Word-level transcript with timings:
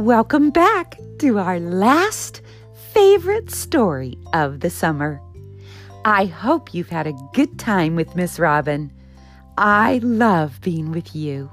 Welcome 0.00 0.48
back 0.48 0.98
to 1.18 1.38
our 1.38 1.60
last 1.60 2.40
favorite 2.94 3.50
story 3.50 4.16
of 4.32 4.60
the 4.60 4.70
summer. 4.70 5.20
I 6.06 6.24
hope 6.24 6.72
you've 6.72 6.88
had 6.88 7.06
a 7.06 7.28
good 7.34 7.58
time 7.58 7.96
with 7.96 8.16
Miss 8.16 8.38
Robin. 8.38 8.90
I 9.58 10.00
love 10.02 10.58
being 10.62 10.90
with 10.90 11.14
you. 11.14 11.50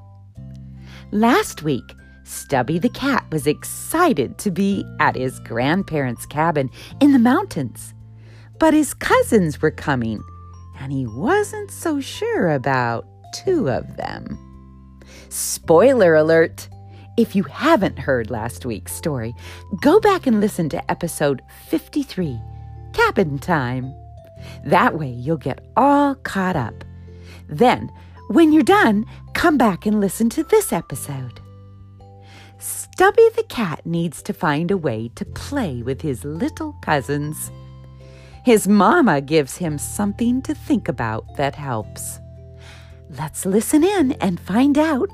Last 1.11 1.63
week, 1.63 1.93
Stubby 2.23 2.79
the 2.79 2.87
cat 2.87 3.25
was 3.33 3.47
excited 3.47 4.37
to 4.37 4.50
be 4.50 4.86
at 5.01 5.18
his 5.18 5.41
grandparents' 5.41 6.25
cabin 6.25 6.69
in 7.01 7.11
the 7.11 7.19
mountains. 7.19 7.93
But 8.61 8.73
his 8.73 8.93
cousins 8.93 9.61
were 9.61 9.71
coming, 9.71 10.23
and 10.79 10.93
he 10.93 11.05
wasn't 11.05 11.69
so 11.69 12.00
sure 12.00 12.51
about 12.51 13.05
two 13.33 13.69
of 13.69 13.97
them. 13.97 14.39
Spoiler 15.27 16.15
alert! 16.15 16.69
If 17.17 17.35
you 17.35 17.41
haven't 17.45 17.97
heard 17.97 18.29
last 18.29 18.63
week's 18.63 18.93
story, 18.93 19.35
go 19.81 19.99
back 19.99 20.27
and 20.27 20.39
listen 20.39 20.69
to 20.69 20.91
episode 20.91 21.41
53 21.67 22.39
Cabin 22.93 23.39
Time. 23.39 23.91
That 24.63 24.99
way 24.99 25.09
you'll 25.09 25.37
get 25.37 25.65
all 25.75 26.13
caught 26.13 26.55
up. 26.55 26.85
Then, 27.49 27.91
when 28.27 28.53
you're 28.53 28.61
done, 28.61 29.03
come 29.33 29.57
back 29.57 29.87
and 29.87 29.99
listen 29.99 30.29
to 30.29 30.43
this 30.43 30.71
episode. 30.71 31.41
Stubby 32.59 33.27
the 33.35 33.45
cat 33.49 33.83
needs 33.83 34.21
to 34.21 34.31
find 34.31 34.69
a 34.69 34.77
way 34.77 35.09
to 35.15 35.25
play 35.25 35.81
with 35.81 36.02
his 36.02 36.23
little 36.23 36.73
cousins. 36.83 37.52
His 38.45 38.67
mama 38.67 39.21
gives 39.21 39.57
him 39.57 39.79
something 39.79 40.43
to 40.43 40.53
think 40.53 40.88
about 40.88 41.35
that 41.35 41.55
helps. 41.55 42.19
Let's 43.09 43.43
listen 43.43 43.83
in 43.83 44.11
and 44.13 44.39
find 44.39 44.77
out 44.77 45.09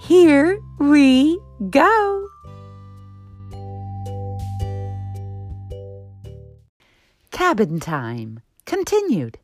here 0.00 0.60
we 0.78 1.38
go. 1.70 2.28
Cabin 7.30 7.80
time 7.80 8.40
continued. 8.64 9.38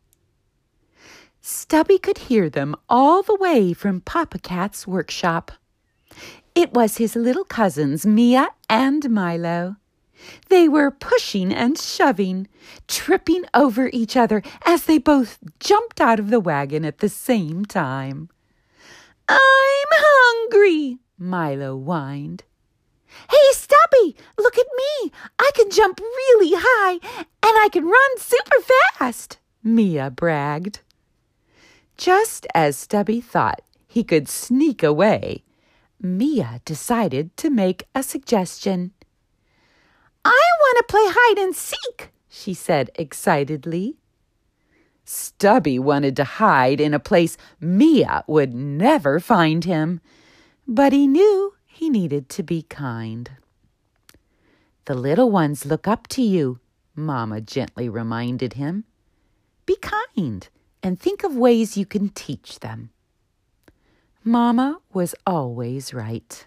Stubby 1.41 1.99
could 1.99 2.19
hear 2.19 2.49
them 2.49 2.77
all 2.89 3.23
the 3.23 3.35
way 3.35 3.73
from 3.73 4.01
Papa 4.01 4.39
Cat's 4.39 4.87
workshop. 4.87 5.53
It 6.55 6.73
was 6.73 6.99
his 6.99 7.17
little 7.17 7.45
cousins, 7.45 8.05
Mia 8.05 8.49
and 8.69 9.09
Milo. 9.11 9.77
They 10.49 10.69
were 10.69 10.91
pushing 10.91 11.53
and 11.53 11.79
shoving, 11.79 12.49
tripping 12.87 13.45
over 13.55 13.89
each 13.93 14.17
other 14.17 14.43
as 14.67 14.85
they 14.85 14.99
both 14.99 15.39
jumped 15.59 16.01
out 16.01 16.21
of 16.21 16.31
the 16.31 16.41
wagon 16.41 16.85
at 16.85 16.99
the 16.99 17.09
same 17.09 17.65
time. 17.65 18.29
I'm 19.29 19.90
Milo 21.31 21.77
whined. 21.77 22.43
Hey, 23.31 23.37
Stubby, 23.53 24.17
look 24.37 24.59
at 24.59 24.67
me. 24.77 25.13
I 25.39 25.51
can 25.55 25.71
jump 25.71 26.01
really 26.01 26.53
high 26.57 26.99
and 27.19 27.29
I 27.43 27.69
can 27.73 27.87
run 27.87 28.19
super 28.19 28.59
fast, 28.99 29.39
Mia 29.63 30.11
bragged. 30.11 30.81
Just 31.97 32.47
as 32.55 32.77
Stubby 32.77 33.21
thought 33.21 33.63
he 33.87 34.03
could 34.03 34.29
sneak 34.29 34.83
away, 34.83 35.45
Mia 36.01 36.61
decided 36.65 37.37
to 37.37 37.51
make 37.51 37.85
a 37.95 38.03
suggestion. 38.03 38.93
I 40.25 40.43
want 40.61 40.79
to 40.79 40.93
play 40.93 41.07
hide 41.07 41.39
and 41.39 41.55
seek, 41.55 42.11
she 42.29 42.55
said 42.55 42.91
excitedly. 42.95 43.97
Stubby 45.05 45.79
wanted 45.79 46.15
to 46.17 46.25
hide 46.25 46.81
in 46.81 46.95
a 46.95 47.01
place 47.01 47.37
Mia 47.61 48.23
would 48.27 48.55
never 48.55 49.19
find 49.19 49.65
him, 49.65 50.01
but 50.73 50.93
he 50.93 51.09
knew 51.09 51.53
he 51.67 51.91
needed 51.91 52.29
to 52.29 52.45
be 52.45 52.63
kind. 52.63 53.33
The 54.85 54.95
little 54.95 55.29
ones 55.29 55.67
look 55.67 55.89
up 55.89 56.07
to 56.09 56.23
you, 56.23 56.61
Mamma 56.95 57.41
gently 57.41 57.89
reminded 57.89 58.53
him. 58.53 58.85
Be 59.67 59.77
kind 59.77 60.49
and 60.81 60.99
think 60.99 61.25
of 61.25 61.35
ways 61.35 61.77
you 61.77 61.85
can 61.85 62.09
teach 62.11 62.61
them. 62.61 62.91
Mamma 64.23 64.79
was 64.93 65.13
always 65.27 65.93
right. 65.93 66.47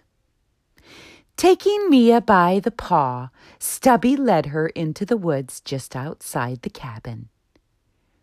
Taking 1.36 1.90
Mia 1.90 2.22
by 2.22 2.60
the 2.60 2.70
paw, 2.70 3.28
Stubby 3.58 4.16
led 4.16 4.46
her 4.46 4.68
into 4.68 5.04
the 5.04 5.18
woods 5.18 5.60
just 5.60 5.94
outside 5.94 6.62
the 6.62 6.70
cabin. 6.70 7.28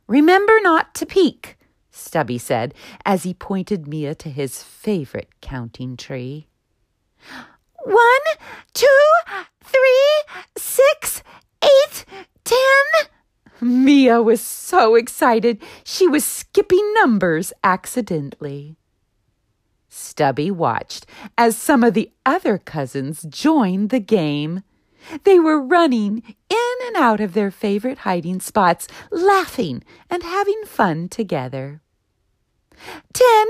Remember 0.07 0.59
not 0.63 0.95
to 0.95 1.05
peek, 1.05 1.59
Stubby 1.91 2.37
said 2.37 2.73
as 3.05 3.23
he 3.23 3.33
pointed 3.33 3.87
Mia 3.87 4.15
to 4.15 4.29
his 4.29 4.63
favorite 4.63 5.29
counting 5.41 5.97
tree. 5.97 6.47
One, 7.83 7.97
two, 8.73 8.87
three, 9.63 10.23
six, 10.57 11.23
eight, 11.63 12.05
ten. 12.43 13.07
Mia 13.61 14.21
was 14.21 14.41
so 14.41 14.95
excited 14.95 15.61
she 15.83 16.07
was 16.07 16.25
skipping 16.25 16.93
numbers 16.95 17.53
accidentally. 17.63 18.77
Stubby 19.87 20.49
watched 20.49 21.05
as 21.37 21.57
some 21.57 21.83
of 21.83 21.93
the 21.93 22.11
other 22.25 22.57
cousins 22.57 23.23
joined 23.23 23.89
the 23.89 23.99
game. 23.99 24.63
They 25.25 25.37
were 25.37 25.61
running 25.61 26.35
in 26.71 26.87
and 26.87 26.95
out 26.95 27.19
of 27.19 27.33
their 27.33 27.51
favorite 27.51 27.99
hiding 27.99 28.39
spots, 28.39 28.87
laughing 29.11 29.83
and 30.09 30.23
having 30.23 30.63
fun 30.65 31.09
together. 31.09 31.81
Ten, 33.13 33.47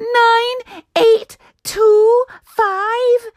nine, 0.00 0.82
eight, 0.96 1.36
two, 1.62 2.24
five. 2.42 3.30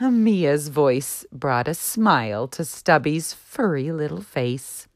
Mia's 0.00 0.68
voice 0.68 1.24
brought 1.32 1.68
a 1.68 1.74
smile 1.74 2.48
to 2.48 2.64
Stubby's 2.64 3.32
furry 3.32 3.92
little 3.92 4.20
face. 4.20 4.88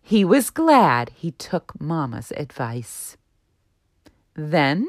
He 0.00 0.24
was 0.24 0.50
glad 0.50 1.10
he 1.14 1.30
took 1.30 1.80
Mamma's 1.80 2.32
advice. 2.36 3.16
Then, 4.34 4.88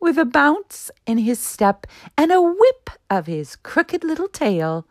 with 0.00 0.18
a 0.18 0.24
bounce 0.24 0.90
in 1.06 1.18
his 1.18 1.38
step 1.38 1.86
and 2.18 2.30
a 2.30 2.42
whip 2.42 2.90
of 3.08 3.26
his 3.26 3.56
crooked 3.56 4.04
little 4.04 4.28
tail, 4.28 4.86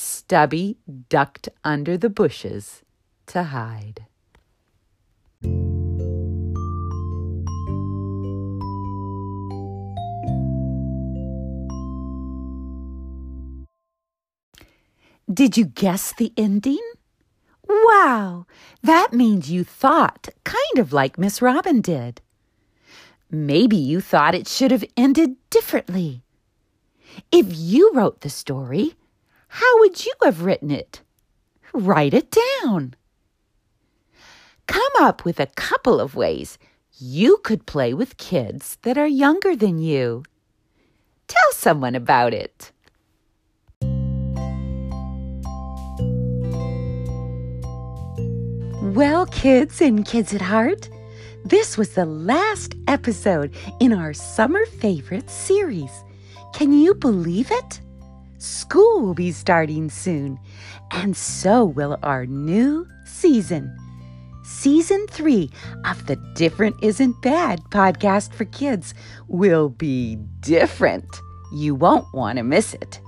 Stubby 0.00 0.78
ducked 1.08 1.48
under 1.64 1.98
the 1.98 2.08
bushes 2.08 2.82
to 3.26 3.42
hide. 3.42 4.06
Did 15.28 15.56
you 15.56 15.64
guess 15.64 16.14
the 16.16 16.32
ending? 16.36 16.78
Wow, 17.66 18.46
that 18.80 19.12
means 19.12 19.50
you 19.50 19.64
thought 19.64 20.28
kind 20.44 20.78
of 20.78 20.92
like 20.92 21.18
Miss 21.18 21.42
Robin 21.42 21.80
did. 21.80 22.20
Maybe 23.32 23.76
you 23.76 24.00
thought 24.00 24.36
it 24.36 24.46
should 24.46 24.70
have 24.70 24.84
ended 24.96 25.34
differently. 25.50 26.22
If 27.32 27.46
you 27.50 27.90
wrote 27.92 28.20
the 28.20 28.30
story, 28.30 28.94
how 29.48 29.78
would 29.80 30.04
you 30.04 30.12
have 30.22 30.42
written 30.42 30.70
it? 30.70 31.02
Write 31.72 32.14
it 32.14 32.36
down. 32.62 32.94
Come 34.66 34.92
up 35.00 35.24
with 35.24 35.40
a 35.40 35.46
couple 35.46 36.00
of 36.00 36.14
ways 36.14 36.58
you 36.98 37.38
could 37.38 37.66
play 37.66 37.94
with 37.94 38.18
kids 38.18 38.76
that 38.82 38.98
are 38.98 39.06
younger 39.06 39.56
than 39.56 39.78
you. 39.78 40.24
Tell 41.26 41.52
someone 41.52 41.94
about 41.94 42.34
it. 42.34 42.72
Well, 48.94 49.26
kids 49.26 49.80
and 49.80 50.04
kids 50.04 50.34
at 50.34 50.40
heart, 50.40 50.88
this 51.44 51.78
was 51.78 51.94
the 51.94 52.06
last 52.06 52.74
episode 52.88 53.54
in 53.80 53.92
our 53.92 54.12
summer 54.12 54.66
favorites 54.66 55.32
series. 55.32 56.04
Can 56.52 56.72
you 56.72 56.94
believe 56.94 57.50
it? 57.50 57.80
School 58.38 59.00
will 59.00 59.14
be 59.14 59.32
starting 59.32 59.90
soon, 59.90 60.38
and 60.92 61.16
so 61.16 61.64
will 61.64 61.98
our 62.02 62.24
new 62.24 62.86
season. 63.04 63.76
Season 64.44 65.06
three 65.08 65.50
of 65.84 66.06
the 66.06 66.16
Different 66.34 66.76
Isn't 66.80 67.20
Bad 67.20 67.60
podcast 67.70 68.32
for 68.32 68.44
kids 68.46 68.94
will 69.26 69.68
be 69.68 70.16
different. 70.40 71.20
You 71.52 71.74
won't 71.74 72.06
want 72.14 72.38
to 72.38 72.44
miss 72.44 72.74
it. 72.74 73.00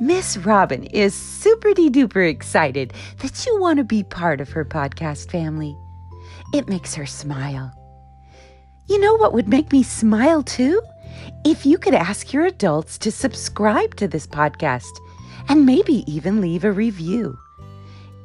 Miss 0.00 0.36
Robin 0.36 0.84
is 0.84 1.14
super 1.14 1.70
duper 1.70 2.28
excited 2.28 2.92
that 3.18 3.44
you 3.44 3.60
want 3.60 3.78
to 3.78 3.84
be 3.84 4.02
part 4.04 4.40
of 4.40 4.50
her 4.50 4.64
podcast 4.64 5.30
family. 5.30 5.76
It 6.52 6.68
makes 6.68 6.94
her 6.94 7.06
smile. 7.06 7.72
You 8.88 9.00
know 9.00 9.16
what 9.16 9.32
would 9.32 9.48
make 9.48 9.72
me 9.72 9.82
smile 9.82 10.42
too? 10.42 10.80
If 11.44 11.66
you 11.66 11.78
could 11.78 11.94
ask 11.94 12.32
your 12.32 12.46
adults 12.46 12.98
to 12.98 13.10
subscribe 13.10 13.94
to 13.96 14.08
this 14.08 14.26
podcast 14.26 15.00
and 15.48 15.66
maybe 15.66 16.04
even 16.12 16.40
leave 16.40 16.64
a 16.64 16.72
review. 16.72 17.38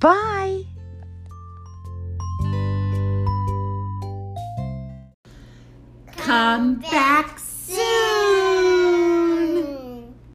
Bye. 0.00 0.64
Come 6.16 6.80
back 6.80 7.38